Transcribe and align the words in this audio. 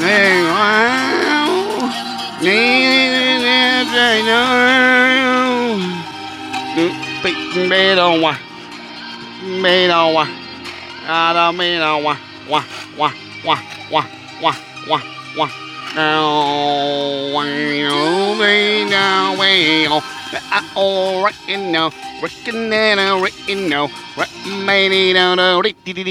mê 0.00 0.42
đồ 7.96 8.12
ngoài 8.12 8.34
mê 9.44 9.88
đồ 9.88 10.08
ngoài 10.08 10.26
à 11.06 11.32
đó 11.32 11.52
mê 11.52 11.78
đồ 11.78 11.98
ngoài 11.98 12.16
ngoài 12.48 12.62
ngoài 12.96 13.12
ngoài 13.44 13.58
ngoài 13.90 14.04
ngoài 14.40 14.54
ngoài 14.88 15.02
ngoài 15.36 15.50
now 15.94 17.34
you 17.34 18.34
may 18.38 18.84
now 18.84 19.36
way 19.36 19.86
oh 19.90 20.02
I 20.50 20.62
all 20.74 21.24
reckon 21.24 21.72
now 21.72 21.90
reckon 22.22 22.70
that 22.70 22.98
I 22.98 23.20
reckon 23.20 23.68
now 23.68 23.90
reckon 24.16 24.66
may 24.66 25.12
now 25.12 25.60
reckon 25.60 26.04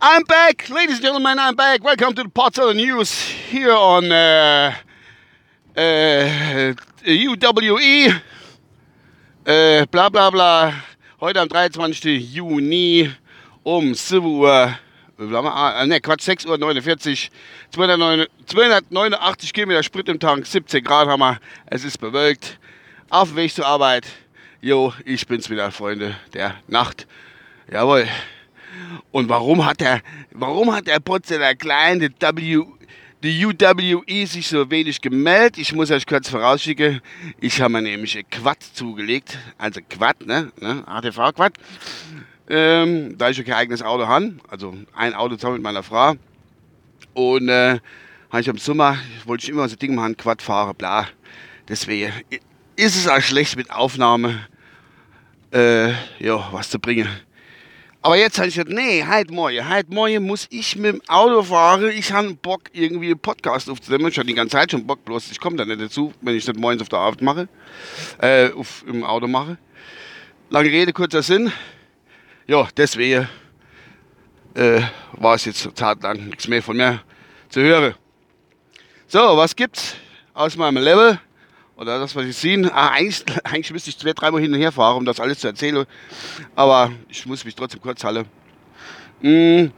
I'm 0.00 0.22
back, 0.22 0.68
ladies 0.70 0.98
and 0.98 1.02
gentlemen. 1.02 1.40
I'm 1.40 1.56
back. 1.56 1.82
Welcome 1.82 2.14
to 2.14 2.22
the 2.22 2.28
Potsdamer 2.28 2.72
News 2.72 3.10
here 3.20 3.72
on 3.72 4.12
uh, 4.12 4.72
uh, 5.76 6.72
UWE. 7.04 8.22
Uh, 9.44 9.86
bla 9.86 10.08
bla 10.08 10.30
bla. 10.30 10.72
Heute 11.20 11.40
am 11.40 11.48
23. 11.48 12.16
Juni 12.32 13.12
um 13.64 13.92
7 13.92 14.24
Uhr. 14.24 14.78
Ne, 15.18 16.00
Quatsch, 16.00 16.22
6 16.22 16.46
Uhr 16.46 16.58
49. 16.58 17.32
289 17.72 19.52
Kilometer 19.52 19.82
Sprit 19.82 20.08
im 20.08 20.20
Tank, 20.20 20.46
17 20.46 20.84
Grad 20.84 21.08
haben 21.08 21.18
wir. 21.18 21.40
Es 21.66 21.82
ist 21.82 21.98
bewölkt. 21.98 22.60
Auf 23.10 23.30
dem 23.30 23.36
Weg 23.38 23.52
zur 23.52 23.66
Arbeit. 23.66 24.06
Jo, 24.60 24.92
ich 25.04 25.26
bin's 25.26 25.50
wieder, 25.50 25.72
Freunde 25.72 26.14
der 26.34 26.54
Nacht. 26.68 27.08
Jawohl. 27.68 28.06
Und 29.10 29.28
warum 29.28 29.64
hat 29.64 29.80
der, 29.80 30.00
warum 30.32 30.72
hat 30.74 30.86
der 30.86 31.00
Potze, 31.00 31.38
der 31.38 31.56
kleine 31.56 32.10
W, 32.10 32.64
die 33.22 33.44
UWE 33.46 34.26
sich 34.26 34.46
so 34.48 34.70
wenig 34.70 35.00
gemeldet? 35.00 35.58
Ich 35.58 35.72
muss 35.72 35.90
euch 35.90 36.06
kurz 36.06 36.28
vorausschicken, 36.28 37.00
ich 37.40 37.60
habe 37.60 37.72
mir 37.72 37.82
nämlich 37.82 38.16
ein 38.16 38.28
Quad 38.30 38.62
zugelegt, 38.62 39.38
also 39.56 39.80
Quad, 39.88 40.26
ne, 40.26 40.52
ne 40.60 40.82
ATV 40.86 41.32
Quad. 41.34 41.52
Ähm, 42.50 43.18
da 43.18 43.28
ich 43.28 43.36
ja 43.36 43.44
kein 43.44 43.54
eigenes 43.54 43.82
Auto 43.82 44.06
habe, 44.06 44.34
also 44.48 44.74
ein 44.94 45.14
Auto 45.14 45.34
zusammen 45.36 45.54
mit 45.54 45.62
meiner 45.62 45.82
Frau. 45.82 46.14
Und 47.12 47.48
äh, 47.48 47.78
habe 48.30 48.40
ich 48.40 48.48
im 48.48 48.58
Sommer, 48.58 48.98
wollte 49.24 49.44
ich 49.44 49.50
immer 49.50 49.68
so 49.68 49.76
Ding 49.76 49.94
machen, 49.94 50.16
Quad 50.16 50.40
fahren, 50.40 50.74
bla. 50.76 51.08
Deswegen 51.68 52.12
ist 52.76 52.96
es 52.96 53.08
auch 53.08 53.20
schlecht 53.20 53.56
mit 53.56 53.70
Aufnahme, 53.70 54.46
äh, 55.52 55.90
ja, 56.20 56.48
was 56.52 56.70
zu 56.70 56.78
bringen. 56.78 57.08
Aber 58.00 58.16
jetzt 58.16 58.38
habe 58.38 58.46
ich 58.46 58.54
gesagt, 58.54 58.70
nee, 58.70 59.04
heute 59.04 59.34
morgen, 59.34 59.68
heute 59.68 59.92
morgen 59.92 60.24
muss 60.24 60.46
ich 60.50 60.76
mit 60.76 60.94
dem 60.94 61.02
Auto 61.08 61.42
fahren. 61.42 61.88
Ich 61.88 62.12
habe 62.12 62.32
Bock, 62.34 62.62
irgendwie 62.72 63.06
einen 63.06 63.18
Podcast 63.18 63.68
aufzunehmen. 63.68 64.08
Ich 64.08 64.18
habe 64.18 64.26
die 64.26 64.34
ganze 64.34 64.52
Zeit 64.52 64.70
schon 64.70 64.86
Bock, 64.86 65.04
bloß 65.04 65.32
ich 65.32 65.40
komme 65.40 65.56
da 65.56 65.64
nicht 65.64 65.80
dazu, 65.80 66.12
wenn 66.20 66.36
ich 66.36 66.44
das 66.44 66.56
morgens 66.56 66.80
auf 66.80 66.88
der 66.88 67.00
Arbeit 67.00 67.22
mache, 67.22 67.48
äh, 68.22 68.52
auf, 68.52 68.84
im 68.86 69.02
Auto 69.02 69.26
mache. 69.26 69.58
Lange 70.48 70.70
Rede, 70.70 70.92
kurzer 70.92 71.24
Sinn. 71.24 71.52
Ja, 72.46 72.68
deswegen 72.76 73.28
äh, 74.54 74.80
war 75.12 75.34
es 75.34 75.44
jetzt 75.44 75.68
tagelang 75.74 76.26
nichts 76.26 76.46
mehr 76.46 76.62
von 76.62 76.76
mir 76.76 77.02
zu 77.48 77.60
hören. 77.60 77.96
So, 79.08 79.18
was 79.18 79.56
gibt's 79.56 79.96
aus 80.34 80.56
meinem 80.56 80.82
Level? 80.82 81.18
Oder 81.78 82.00
das, 82.00 82.16
was 82.16 82.26
ich 82.26 82.36
sehe, 82.36 82.74
ah, 82.74 82.88
eigentlich, 82.88 83.24
eigentlich 83.44 83.72
müsste 83.72 83.90
ich 83.90 83.98
zwei, 83.98 84.12
dreimal 84.12 84.40
hin 84.40 84.52
und 84.52 84.58
her 84.58 84.72
fahren, 84.72 84.96
um 84.96 85.04
das 85.04 85.20
alles 85.20 85.38
zu 85.38 85.46
erzählen. 85.46 85.86
Aber 86.56 86.90
ich 87.08 87.24
muss 87.24 87.44
mich 87.44 87.54
trotzdem 87.54 87.80
kurz 87.80 88.02
halten. 88.02 88.28
Hm. 89.20 89.70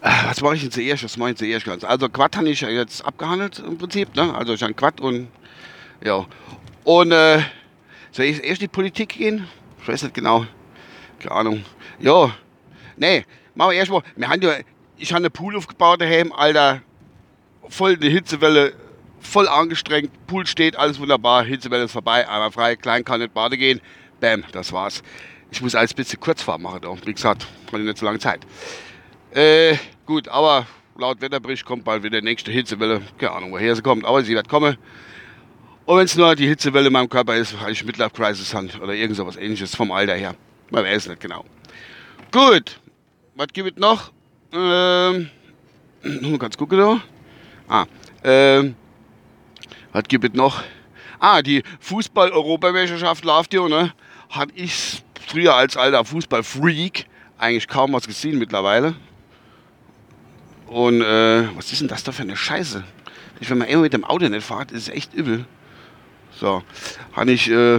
Was 0.00 0.40
mache 0.40 0.56
ich 0.56 0.62
denn 0.62 0.72
zuerst? 0.72 1.04
Was 1.04 1.16
mache 1.16 1.30
ich 1.30 1.36
zuerst 1.36 1.64
ganz? 1.64 1.84
Also 1.84 2.08
Quad 2.08 2.36
habe 2.36 2.48
ich 2.48 2.60
jetzt 2.60 3.04
abgehandelt 3.04 3.60
im 3.60 3.78
Prinzip. 3.78 4.14
Ne? 4.16 4.34
Also 4.34 4.54
ich 4.54 4.62
habe 4.62 4.74
Quad 4.74 5.00
und 5.00 5.28
ja. 6.04 6.26
Und 6.82 7.12
äh, 7.12 7.40
soll 8.10 8.26
ich 8.26 8.42
erst 8.42 8.60
die 8.60 8.68
Politik 8.68 9.10
gehen? 9.10 9.46
Ich 9.80 9.88
weiß 9.88 10.02
nicht 10.02 10.14
genau. 10.14 10.44
Keine 11.20 11.34
Ahnung. 11.36 11.64
Ja. 12.00 12.36
Nee, 12.96 13.24
machen 13.54 13.70
wir 13.70 13.78
erstmal. 13.78 14.02
Wir 14.16 14.28
haben 14.28 14.42
ja, 14.42 14.56
ich 14.96 15.12
habe 15.12 15.20
eine 15.20 15.30
Pool 15.30 15.56
aufgebaut 15.56 16.00
daheim, 16.00 16.32
Alter. 16.32 16.82
Voll 17.68 17.94
eine 17.94 18.10
Hitzewelle 18.10 18.74
voll 19.26 19.48
angestrengt, 19.48 20.10
Pool 20.26 20.46
steht, 20.46 20.76
alles 20.76 20.98
wunderbar, 20.98 21.44
Hitzewelle 21.44 21.84
ist 21.84 21.92
vorbei, 21.92 22.28
einmal 22.28 22.50
frei, 22.52 22.76
klein 22.76 23.04
kann 23.04 23.20
nicht 23.20 23.34
baden 23.34 23.58
gehen. 23.58 23.80
Bam, 24.20 24.44
das 24.52 24.72
war's. 24.72 25.02
Ich 25.50 25.60
muss 25.60 25.74
alles 25.74 25.92
ein 25.92 25.96
bisschen 25.96 26.20
Kurzfahren 26.20 26.62
machen, 26.62 26.80
da. 26.82 26.96
wie 27.04 27.14
gesagt, 27.14 27.46
hatte 27.66 27.78
nicht 27.78 27.98
so 27.98 28.06
lange 28.06 28.18
Zeit. 28.18 28.40
Äh, 29.32 29.76
gut, 30.06 30.28
aber 30.28 30.66
laut 30.96 31.20
Wetterbericht 31.20 31.64
kommt 31.64 31.84
bald 31.84 32.02
wieder 32.02 32.20
die 32.20 32.24
nächste 32.24 32.50
Hitzewelle. 32.50 33.02
Keine 33.18 33.32
Ahnung, 33.32 33.52
woher 33.52 33.74
sie 33.74 33.82
kommt, 33.82 34.04
aber 34.04 34.22
sie 34.22 34.34
wird 34.34 34.48
kommen. 34.48 34.76
Und 35.86 35.98
wenn 35.98 36.04
es 36.04 36.16
nur 36.16 36.34
die 36.34 36.46
Hitzewelle 36.46 36.86
in 36.86 36.92
meinem 36.92 37.08
Körper 37.08 37.36
ist, 37.36 37.60
weil 37.60 37.72
ich 37.72 37.84
Midlife 37.84 38.14
Crisis 38.14 38.54
habe 38.54 38.68
oder 38.80 38.94
irgend 38.94 39.16
sowas 39.16 39.36
ähnliches 39.36 39.74
vom 39.74 39.92
Alter 39.92 40.14
her. 40.14 40.34
Man 40.70 40.84
weiß 40.84 41.08
nicht 41.08 41.20
genau. 41.20 41.44
Gut, 42.32 42.80
was 43.34 43.48
gibt 43.52 43.72
es 43.72 43.76
noch? 43.76 44.12
Ähm, 44.52 45.28
nur 46.02 46.38
ganz 46.38 46.56
gucken 46.56 46.78
da. 46.78 47.02
Ah, 47.68 47.86
ähm, 48.22 48.74
was 49.94 50.04
gibt 50.08 50.24
es 50.24 50.34
noch? 50.34 50.62
Ah, 51.20 51.40
die 51.40 51.62
Fußball-Europameisterschaft 51.80 53.24
läuft 53.24 53.52
hier, 53.52 53.68
ne? 53.68 53.94
Hatte 54.28 54.52
ich 54.56 55.02
früher 55.26 55.54
als 55.54 55.76
alter 55.76 56.04
Fußballfreak 56.04 57.06
eigentlich 57.38 57.68
kaum 57.68 57.92
was 57.92 58.06
gesehen 58.06 58.38
mittlerweile. 58.38 58.96
Und 60.66 61.00
äh, 61.00 61.48
was 61.56 61.70
ist 61.70 61.80
denn 61.80 61.88
das 61.88 62.02
da 62.02 62.10
für 62.10 62.22
eine 62.22 62.36
Scheiße? 62.36 62.82
Wenn 63.40 63.58
man 63.58 63.68
immer 63.68 63.82
mit 63.82 63.92
dem 63.92 64.04
Auto 64.04 64.26
nicht 64.28 64.44
fährt, 64.44 64.72
ist 64.72 64.88
es 64.88 64.94
echt 64.94 65.14
übel. 65.14 65.44
So, 66.32 66.62
habe 67.12 67.30
ich 67.30 67.48
äh, 67.48 67.78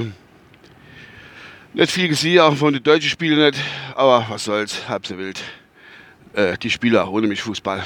nicht 1.73 1.91
viel 1.91 2.07
gesehen, 2.07 2.39
auch 2.39 2.55
von 2.55 2.73
den 2.73 2.83
deutschen 2.83 3.09
Spielen 3.09 3.39
nicht. 3.39 3.59
Aber 3.95 4.25
was 4.29 4.45
soll's, 4.45 4.87
halb 4.87 5.05
so 5.05 5.17
wild. 5.17 5.43
Äh, 6.33 6.57
die 6.59 6.69
Spieler 6.69 7.11
ohne 7.11 7.27
mich 7.27 7.41
Fußball. 7.41 7.83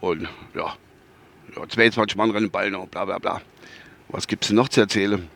Und 0.00 0.28
ja, 0.54 0.74
ja, 1.56 1.68
22 1.68 2.16
Mann 2.16 2.30
rennen 2.30 2.50
Ball 2.50 2.70
noch, 2.70 2.86
bla 2.88 3.04
bla 3.04 3.18
bla. 3.18 3.40
Was 4.08 4.26
gibt 4.26 4.44
es 4.44 4.50
noch 4.50 4.68
zu 4.68 4.80
erzählen? 4.80 5.28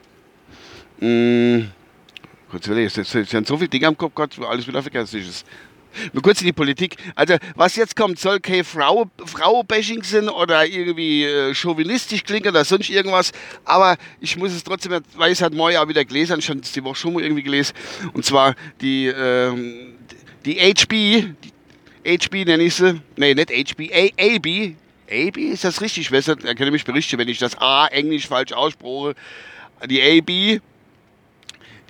Hm, 0.99 1.71
kurz 2.51 2.67
überlegen, 2.67 2.87
es 2.87 3.11
sind 3.11 3.47
so 3.47 3.57
viele 3.57 3.69
Dinge 3.69 3.87
am 3.89 3.97
Kopf, 3.97 4.15
Gott, 4.15 4.39
alles 4.41 4.67
wieder 4.67 4.83
vergessen 4.83 5.21
ist. 5.21 5.47
Nur 6.13 6.23
kurz 6.23 6.41
in 6.41 6.47
die 6.47 6.53
Politik. 6.53 6.97
Also, 7.15 7.37
was 7.55 7.77
jetzt 7.77 7.95
kommt, 7.97 8.19
soll 8.19 8.41
kein 8.41 8.65
Frau, 8.65 9.11
Frau-Bashing 9.25 10.03
sein 10.03 10.29
oder 10.29 10.67
irgendwie 10.67 11.25
äh, 11.25 11.55
chauvinistisch 11.55 12.25
klingen 12.25 12.49
oder 12.49 12.65
sonst 12.65 12.91
irgendwas. 12.91 13.33
Aber 13.65 13.97
ich 14.21 14.37
muss 14.37 14.53
es 14.53 14.65
trotzdem, 14.65 15.01
weil 15.17 15.33
ich 15.33 15.39
es 15.39 15.43
halt 15.43 15.55
morgen 15.55 15.77
auch 15.77 15.89
wieder 15.89 16.05
gelesen 16.05 16.33
habe, 16.33 16.43
schon 16.43 16.61
die 16.61 16.85
Woche 16.85 16.97
schon 16.97 17.13
mal 17.13 17.23
irgendwie 17.23 17.43
gelesen. 17.43 17.75
Und 18.13 18.25
zwar 18.25 18.55
die, 18.81 19.07
ähm, 19.07 19.95
die 20.45 20.57
HB, 20.57 20.91
die 20.91 22.19
HB 22.19 22.45
nenne 22.45 22.65
ich 22.65 22.75
sie. 22.75 23.01
Nee, 23.17 23.35
nicht 23.35 23.51
HB, 23.51 23.93
A, 23.93 24.37
AB, 24.37 24.75
AB, 25.11 25.37
ist 25.39 25.65
das 25.65 25.81
richtig? 25.81 26.11
Er 26.11 26.21
könnte 26.37 26.71
mich 26.71 26.85
berichten, 26.85 27.19
wenn 27.19 27.29
ich 27.29 27.39
das 27.39 27.57
A 27.59 27.87
englisch 27.89 28.27
falsch 28.27 28.53
ausspreche. 28.53 29.15
Die 29.87 30.01
AB, 30.01 30.61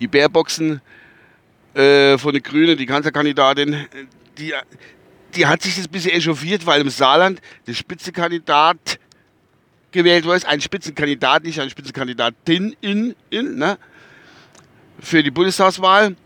die 0.00 0.08
Bärboxen 0.08 0.80
äh, 1.74 2.18
von 2.18 2.32
den 2.32 2.42
Grünen, 2.42 2.76
die 2.76 2.86
Kanzlerkandidatin, 2.86 3.86
die, 4.38 4.52
die 5.34 5.46
hat 5.46 5.62
sich 5.62 5.76
jetzt 5.76 5.88
ein 5.88 5.92
bisschen 5.92 6.12
echauffiert, 6.12 6.66
weil 6.66 6.80
im 6.80 6.90
Saarland 6.90 7.40
der 7.66 7.74
Spitzenkandidat 7.74 8.98
gewählt 9.92 10.24
wurde. 10.24 10.46
Ein 10.46 10.60
Spitzenkandidat, 10.60 11.44
nicht 11.44 11.60
eine 11.60 11.70
Spitzenkandidatin 11.70 12.76
in, 12.80 13.14
in, 13.30 13.56
ne? 13.56 13.78
für 15.00 15.22
die 15.22 15.30
Bundestagswahl. 15.30 16.16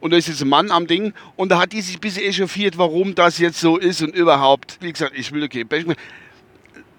Und 0.00 0.10
da 0.10 0.18
ist 0.18 0.28
jetzt 0.28 0.42
ein 0.42 0.48
Mann 0.48 0.70
am 0.70 0.86
Ding. 0.86 1.14
Und 1.36 1.50
da 1.50 1.58
hat 1.58 1.72
die 1.72 1.80
sich 1.80 1.96
ein 1.96 2.00
bisschen 2.00 2.22
echauffiert, 2.22 2.78
warum 2.78 3.14
das 3.14 3.38
jetzt 3.38 3.60
so 3.60 3.76
ist 3.76 4.02
und 4.02 4.14
überhaupt. 4.14 4.78
Wie 4.80 4.92
gesagt, 4.92 5.12
ich 5.16 5.32
will 5.32 5.42
okay 5.42 5.64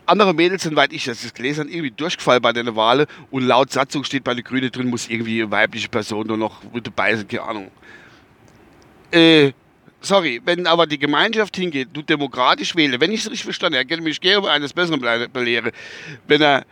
andere 0.07 0.33
Mädels 0.33 0.63
sind, 0.63 0.75
weit 0.75 0.94
ich 0.94 1.06
das 1.06 1.33
gelesen 1.33 1.65
habe, 1.65 1.71
irgendwie 1.71 1.92
durchgefallen 1.92 2.42
bei 2.42 2.54
der 2.54 2.75
Wahl 2.75 3.07
und 3.31 3.44
laut 3.44 3.71
Satzung 3.71 4.04
steht 4.04 4.24
bei 4.24 4.33
den 4.33 4.44
Grünen 4.44 4.71
drin, 4.71 4.88
muss 4.88 5.09
irgendwie 5.09 5.42
eine 5.42 5.51
weibliche 5.51 5.89
Person 5.89 6.27
nur 6.27 6.38
noch 6.38 6.62
mit 6.74 6.88
dabei 6.88 7.15
sein, 7.15 7.27
keine 7.27 7.44
Ahnung. 7.44 7.71
Äh, 9.12 9.51
sorry, 10.01 10.42
wenn 10.45 10.68
aber 10.68 10.88
die 10.88 11.00
Gemeinschaft 11.00 11.56
hingeht, 11.56 11.89
du 11.94 12.01
demokratisch 12.01 12.75
wähle, 12.75 13.00
wenn 13.00 13.12
ich 13.12 13.21
es 13.21 13.27
richtig 13.27 13.44
verstanden 13.44 13.80
habe, 13.80 13.89
er 13.89 14.01
mich 14.01 14.19
gerne 14.19 14.50
eines 14.50 14.74
Besseren 14.74 15.00
belehre, 15.31 15.71
wenn 16.27 16.42
er, 16.42 16.65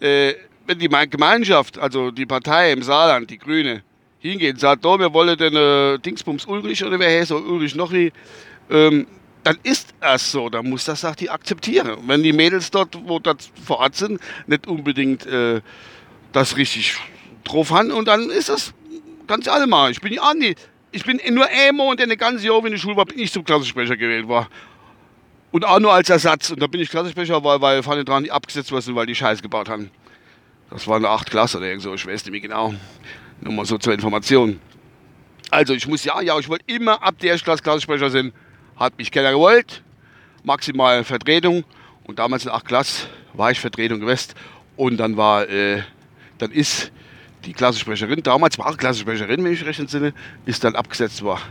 äh, 0.00 0.34
wenn 0.66 0.78
die 0.78 0.88
Gemeinschaft, 0.88 1.78
also 1.78 2.10
die 2.10 2.26
Partei 2.26 2.72
im 2.72 2.82
Saarland, 2.82 3.30
die 3.30 3.38
Grüne, 3.38 3.82
hingeht 4.20 4.54
und 4.54 4.60
sagt, 4.60 4.86
oh, 4.86 4.98
wir 4.98 5.12
wollen 5.12 5.36
den 5.36 5.56
äh, 5.56 5.98
Dingsbums 5.98 6.46
Ulrich 6.46 6.84
oder 6.84 6.98
wer 6.98 7.08
heißt, 7.20 7.32
Ulrich 7.32 7.74
noch 7.74 7.90
nie, 7.90 8.12
ähm, 8.70 9.06
dann 9.44 9.58
ist 9.62 9.94
das 10.00 10.30
so, 10.30 10.48
dann 10.48 10.68
muss 10.68 10.84
das 10.84 11.04
auch 11.04 11.16
die 11.16 11.30
akzeptieren. 11.30 11.96
Wenn 12.06 12.22
die 12.22 12.32
Mädels 12.32 12.70
dort, 12.70 12.96
wo 13.06 13.18
das 13.18 13.50
vor 13.64 13.78
Ort 13.78 13.96
sind, 13.96 14.20
nicht 14.46 14.66
unbedingt 14.66 15.26
äh, 15.26 15.60
das 16.32 16.56
richtig 16.56 16.96
drauf 17.44 17.70
haben 17.70 17.90
und 17.90 18.06
dann 18.06 18.30
ist 18.30 18.48
das 18.48 18.72
ganz 19.26 19.48
allemal. 19.48 19.90
Ich 19.90 20.00
bin 20.00 20.12
ja 20.12 20.22
Andi. 20.22 20.54
ich 20.92 21.04
bin 21.04 21.20
nur 21.30 21.50
Emo 21.50 21.90
und 21.90 22.00
eine 22.00 22.16
ganze 22.16 22.46
Jahr, 22.46 22.62
wenn 22.62 22.66
ich 22.66 22.66
in 22.66 22.72
der 22.72 22.78
Schule 22.78 22.96
war, 22.96 23.06
bin 23.06 23.18
ich 23.18 23.32
zum 23.32 23.44
Klassensprecher 23.44 23.96
gewählt 23.96 24.28
war. 24.28 24.48
Und 25.50 25.66
auch 25.66 25.80
nur 25.80 25.92
als 25.92 26.08
Ersatz. 26.08 26.50
Und 26.50 26.60
da 26.60 26.66
bin 26.66 26.80
ich 26.80 26.88
Klassensprecher, 26.88 27.42
weil, 27.44 27.60
weil 27.60 27.82
vorne 27.82 28.04
dran 28.04 28.24
die 28.24 28.30
abgesetzt 28.30 28.72
wurden, 28.72 28.94
weil 28.94 29.06
die 29.06 29.14
Scheiße 29.14 29.42
gebaut 29.42 29.68
haben. 29.68 29.90
Das 30.70 30.86
war 30.86 30.96
eine 30.96 31.08
8 31.08 31.30
Klasse 31.30 31.58
oder 31.58 31.66
irgend 31.66 31.82
so, 31.82 31.92
ich 31.92 32.06
weiß 32.06 32.24
nicht 32.24 32.32
mehr 32.32 32.40
genau. 32.40 32.74
Nur 33.40 33.52
mal 33.52 33.66
so 33.66 33.76
zur 33.76 33.92
Information. 33.92 34.60
Also 35.50 35.74
ich 35.74 35.86
muss 35.86 36.04
ja, 36.04 36.20
ja, 36.22 36.38
ich 36.38 36.48
wollte 36.48 36.64
immer 36.66 37.02
ab 37.02 37.16
der 37.20 37.36
Klasse 37.38 37.62
Klassensprecher 37.62 38.08
sein. 38.08 38.32
Hat 38.82 38.98
mich 38.98 39.12
keiner 39.12 39.30
gewollt. 39.30 39.80
Maximal 40.42 41.04
Vertretung. 41.04 41.62
Und 42.02 42.18
damals 42.18 42.46
in 42.46 42.50
8 42.50 42.64
Klasse 42.64 43.06
war 43.32 43.52
ich 43.52 43.60
Vertretung 43.60 44.00
gewesen. 44.00 44.34
Und 44.76 44.96
dann 44.96 45.16
war, 45.16 45.48
äh, 45.48 45.84
dann 46.38 46.50
ist 46.50 46.90
die 47.44 47.52
Klassensprecherin, 47.52 48.24
damals 48.24 48.58
war 48.58 48.76
Klassensprecherin, 48.76 49.44
wenn 49.44 49.52
ich 49.52 49.64
recht 49.64 49.78
entsinne, 49.78 50.12
ist 50.46 50.64
dann 50.64 50.74
abgesetzt 50.74 51.22
worden. 51.22 51.42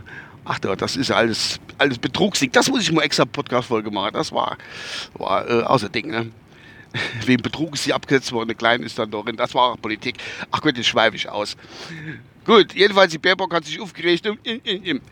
Ach 0.44 0.58
das 0.58 0.96
ist 0.96 1.10
alles, 1.10 1.58
alles 1.78 1.96
Betrugssieg. 1.96 2.52
Das 2.52 2.68
muss 2.68 2.82
ich 2.82 2.92
mal 2.92 3.00
extra 3.00 3.24
Podcast-Folge 3.24 3.90
machen. 3.90 4.10
Das 4.12 4.30
war, 4.30 4.58
war 5.14 5.48
äh, 5.48 5.62
außer 5.62 5.88
Ding, 5.88 6.10
ne? 6.10 6.30
Wem 7.26 7.40
Betrug 7.40 7.74
ist 7.74 7.84
sie 7.84 7.92
abgesetzt 7.92 8.32
worden, 8.32 8.50
eine 8.50 8.54
Kleine 8.54 8.84
ist 8.84 8.98
dann 8.98 9.10
drin. 9.10 9.36
Das 9.36 9.54
war 9.54 9.72
auch 9.72 9.80
Politik. 9.80 10.16
Ach 10.50 10.60
Gott, 10.60 10.76
jetzt 10.76 10.86
schweife 10.86 11.16
ich 11.16 11.28
aus. 11.28 11.56
Gut, 12.44 12.74
jedenfalls, 12.74 13.12
die 13.12 13.18
Baerbock 13.18 13.54
hat 13.54 13.64
sich 13.64 13.80
aufgeregt. 13.80 14.28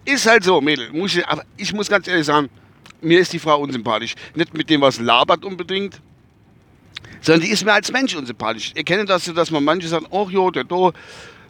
Ist 0.05 0.27
halt 0.27 0.45
so, 0.45 0.61
Mädel. 0.61 0.91
Muss 0.93 1.15
ich, 1.15 1.27
aber 1.27 1.45
ich 1.57 1.73
muss 1.73 1.89
ganz 1.89 2.09
ehrlich 2.09 2.27
sagen, 2.27 2.49
mir 3.01 3.21
ist 3.21 3.33
die 3.33 3.39
Frau 3.39 3.61
unsympathisch. 3.61 4.15
Nicht 4.35 4.53
mit 4.55 4.69
dem, 4.69 4.81
was 4.81 4.99
labert 4.99 5.45
unbedingt, 5.45 6.01
sondern 7.21 7.45
die 7.45 7.51
ist 7.51 7.65
mir 7.65 7.73
als 7.73 7.91
Mensch 7.93 8.15
unsympathisch. 8.15 8.73
Ihr 8.75 8.85
kennt 8.85 9.09
das, 9.09 9.25
dass 9.25 9.51
man 9.51 9.63
manche 9.63 9.89
sagen, 9.89 10.07
oh 10.11 10.29
jo, 10.29 10.51
der 10.51 10.65
Do 10.65 10.93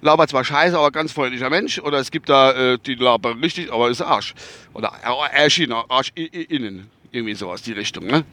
labert 0.03 0.31
zwar 0.31 0.45
scheiße, 0.45 0.77
aber 0.77 0.91
ganz 0.91 1.13
freundlicher 1.13 1.51
Mensch. 1.51 1.79
Oder 1.79 1.99
es 1.99 2.11
gibt 2.11 2.29
da, 2.29 2.53
äh, 2.53 2.79
die 2.79 2.95
labern 2.95 3.41
richtig, 3.41 3.73
aber 3.73 3.91
ist 3.91 4.03
Arsch. 4.03 4.35
Oder 4.75 4.93
Arsch, 5.05 5.61
Arsch 5.89 6.13
innen. 6.15 6.91
Irgendwie 7.13 7.35
sowas, 7.35 7.63
die 7.63 7.73
Richtung. 7.73 8.07
Ne? 8.07 8.25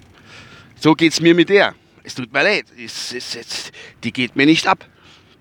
So 0.80 0.94
geht's 0.94 1.20
mir 1.20 1.34
mit 1.34 1.50
der. 1.50 1.74
Es 2.08 2.16
tut 2.16 2.32
mir 2.32 2.42
leid. 2.42 2.68
Es, 2.78 3.12
es, 3.12 3.36
es, 3.36 3.72
die 4.02 4.14
geht 4.14 4.38
mir 4.38 4.46
nicht 4.46 4.66
ab. 4.66 4.88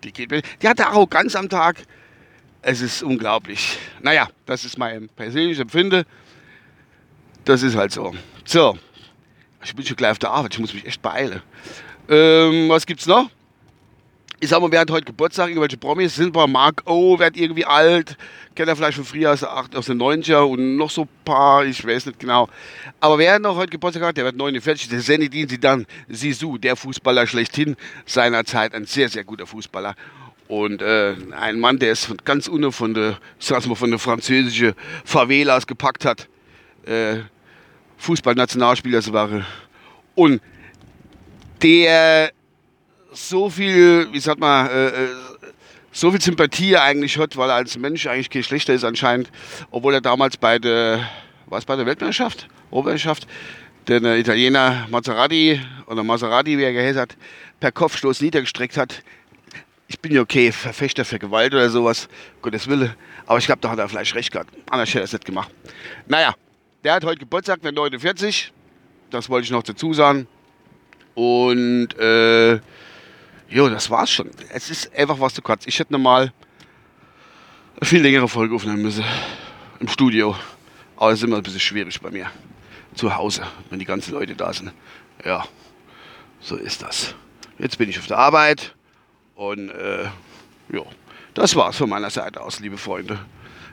Die, 0.02 0.10
geht 0.10 0.32
mir, 0.32 0.42
die 0.60 0.68
hat 0.68 0.80
Arroganz 0.80 1.36
am 1.36 1.48
Tag. 1.48 1.76
Es 2.60 2.80
ist 2.80 3.04
unglaublich. 3.04 3.78
Naja, 4.02 4.28
das 4.46 4.64
ist 4.64 4.76
mein 4.76 5.08
persönliches 5.10 5.60
Empfinden. 5.60 6.02
Das 7.44 7.62
ist 7.62 7.76
halt 7.76 7.92
so. 7.92 8.12
So, 8.44 8.76
ich 9.64 9.76
bin 9.76 9.86
schon 9.86 9.96
gleich 9.96 10.10
auf 10.10 10.18
der 10.18 10.30
Arbeit. 10.30 10.54
Ich 10.54 10.58
muss 10.58 10.74
mich 10.74 10.84
echt 10.84 11.00
beeilen. 11.00 11.40
Ähm, 12.08 12.68
was 12.68 12.84
gibt's 12.84 13.06
noch? 13.06 13.30
Ich 14.38 14.50
sag 14.50 14.60
mal, 14.60 14.70
wer 14.70 14.80
hat 14.80 14.90
heute 14.90 15.06
Geburtstag? 15.06 15.48
Irgendwelche 15.48 15.78
Promis 15.78 16.14
sind 16.14 16.36
wir. 16.36 16.46
Mark 16.46 16.82
O 16.84 17.18
wird 17.18 17.38
irgendwie 17.38 17.64
alt. 17.64 18.18
Kennt 18.54 18.68
er 18.68 18.76
vielleicht 18.76 18.96
von 18.96 19.06
früher 19.06 19.32
aus, 19.32 19.42
aus 19.42 19.86
den 19.86 19.98
90er 19.98 20.40
und 20.40 20.76
noch 20.76 20.90
so 20.90 21.02
ein 21.02 21.08
paar, 21.24 21.64
ich 21.64 21.82
weiß 21.86 22.04
nicht 22.04 22.20
genau. 22.20 22.46
Aber 23.00 23.16
wer 23.16 23.38
noch 23.38 23.56
heute 23.56 23.70
Geburtstag 23.70 24.02
hat, 24.02 24.18
der 24.18 24.26
wird 24.26 24.36
49. 24.36 24.90
Der 24.90 25.00
Zenedin 25.00 25.48
Zidane, 25.48 25.86
Sisu, 26.08 26.58
der 26.58 26.76
Fußballer 26.76 27.26
schlechthin 27.26 27.76
seiner 28.04 28.44
Zeit. 28.44 28.74
Ein 28.74 28.84
sehr, 28.84 29.08
sehr 29.08 29.24
guter 29.24 29.46
Fußballer. 29.46 29.94
Und 30.48 30.82
äh, 30.82 31.14
ein 31.34 31.58
Mann, 31.58 31.78
der 31.78 31.92
es 31.92 32.12
ganz 32.26 32.46
unten 32.46 32.72
von 32.72 32.92
der, 32.92 33.18
mal, 33.66 33.74
von 33.74 33.88
der 33.88 33.98
französischen 33.98 34.74
Favelas 35.06 35.66
gepackt 35.66 36.04
hat. 36.04 36.28
Äh, 36.84 37.20
Fußballnationalspieler 37.96 39.00
war. 39.14 39.46
Und 40.14 40.42
der 41.62 42.32
so 43.16 43.50
viel, 43.50 44.08
wie 44.12 44.20
sagt 44.20 44.40
man, 44.40 44.68
äh, 44.68 44.88
äh, 44.88 45.08
so 45.92 46.10
viel 46.10 46.20
Sympathie 46.20 46.76
eigentlich 46.76 47.18
hat, 47.18 47.36
weil 47.36 47.48
er 47.48 47.56
als 47.56 47.78
Mensch 47.78 48.06
eigentlich 48.06 48.30
kein 48.30 48.42
schlechter 48.42 48.74
ist 48.74 48.84
anscheinend, 48.84 49.30
obwohl 49.70 49.94
er 49.94 50.00
damals 50.00 50.36
bei 50.36 50.58
der, 50.58 51.08
was 51.46 51.64
bei 51.64 51.76
der 51.76 51.86
Weltmeisterschaft, 51.86 52.48
Obermeisterschaft, 52.70 53.26
den 53.88 54.04
Italiener 54.04 54.86
Maserati 54.90 55.60
oder 55.86 56.04
Maserati, 56.04 56.58
wie 56.58 56.64
er 56.64 56.72
geheißen 56.72 57.00
hat, 57.00 57.16
per 57.60 57.72
Kopfstoß 57.72 58.20
niedergestreckt 58.20 58.76
hat. 58.76 59.02
Ich 59.88 60.00
bin 60.00 60.12
ja 60.12 60.20
okay, 60.20 60.50
Verfechter 60.52 61.04
für 61.04 61.18
Gewalt 61.18 61.54
oder 61.54 61.70
sowas, 61.70 62.08
Gottes 62.42 62.68
Wille, 62.68 62.94
aber 63.24 63.38
ich 63.38 63.46
glaube, 63.46 63.60
da 63.60 63.70
hat 63.70 63.78
er 63.78 63.88
vielleicht 63.88 64.14
recht 64.14 64.32
gehabt. 64.32 64.50
Anders 64.68 64.90
hätte 64.90 65.00
er 65.00 65.04
es 65.04 65.12
nicht 65.12 65.24
gemacht. 65.24 65.50
Naja, 66.08 66.34
der 66.84 66.94
hat 66.94 67.04
heute 67.04 67.20
Geburtstag, 67.20 67.62
der 67.62 67.72
49. 67.72 68.52
Das 69.10 69.30
wollte 69.30 69.44
ich 69.44 69.50
noch 69.52 69.62
dazu 69.62 69.94
sagen. 69.94 70.26
Und 71.14 71.96
äh, 71.98 72.60
Jo, 73.48 73.68
das 73.68 73.90
war's 73.90 74.10
schon. 74.10 74.30
Es 74.50 74.70
ist 74.70 74.94
einfach 74.94 75.20
was 75.20 75.34
zu 75.34 75.42
kurz. 75.42 75.66
Ich 75.66 75.78
hätte 75.78 75.92
nochmal 75.92 76.32
eine 77.76 77.88
viel 77.88 78.02
längere 78.02 78.28
Folge 78.28 78.54
aufnehmen 78.54 78.82
müssen. 78.82 79.04
Im 79.78 79.88
Studio. 79.88 80.36
Aber 80.96 81.12
es 81.12 81.18
ist 81.20 81.24
immer 81.24 81.36
ein 81.36 81.42
bisschen 81.42 81.60
schwierig 81.60 82.00
bei 82.00 82.10
mir. 82.10 82.30
Zu 82.94 83.14
Hause, 83.14 83.42
wenn 83.70 83.78
die 83.78 83.84
ganzen 83.84 84.12
Leute 84.12 84.34
da 84.34 84.52
sind. 84.52 84.72
Ja, 85.24 85.44
so 86.40 86.56
ist 86.56 86.82
das. 86.82 87.14
Jetzt 87.58 87.78
bin 87.78 87.88
ich 87.88 87.98
auf 87.98 88.06
der 88.06 88.18
Arbeit. 88.18 88.74
Und 89.34 89.68
äh, 89.68 90.04
ja, 90.72 90.82
das 91.34 91.54
war's 91.54 91.76
von 91.76 91.90
meiner 91.90 92.10
Seite 92.10 92.40
aus, 92.40 92.60
liebe 92.60 92.78
Freunde. 92.78 93.18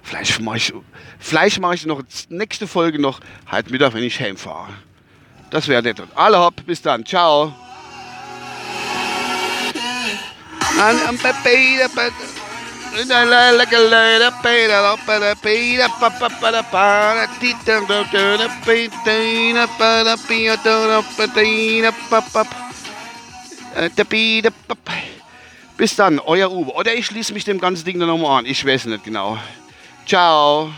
Vielleicht 0.03 0.41
mache 0.41 0.57
ich, 0.57 0.73
vielleicht 1.17 1.59
mache 1.61 1.75
ich 1.75 1.85
noch 1.85 2.03
nächste 2.27 2.67
Folge 2.67 2.99
noch 2.99 3.21
halt 3.47 3.71
Mittag, 3.71 3.93
wenn 3.93 4.03
ich 4.03 4.19
heimfahre. 4.19 4.73
Das 5.49 5.67
wäre 5.69 5.81
nett. 5.81 6.03
Alle 6.15 6.39
hopp, 6.39 6.65
bis 6.65 6.81
dann. 6.81 7.05
Ciao. 7.05 7.55
Bis 25.77 25.95
dann, 25.95 26.19
euer 26.19 26.51
Uwe. 26.51 26.71
Oder 26.71 26.93
ich 26.93 27.07
schließe 27.07 27.33
mich 27.33 27.45
dem 27.45 27.59
ganzen 27.59 27.85
Ding 27.85 27.99
dann 27.99 28.09
nochmal 28.09 28.39
an. 28.39 28.45
Ich 28.45 28.65
weiß 28.65 28.85
nicht 28.85 29.03
genau. 29.03 29.37
Ciao. 30.05 30.71